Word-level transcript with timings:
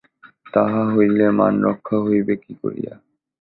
তাহা 0.53 0.81
হইলে 0.93 1.25
মান 1.37 1.53
রক্ষা 1.67 1.97
হইবে 2.05 2.33
কি 2.43 2.53
করিয়া? 2.61 2.93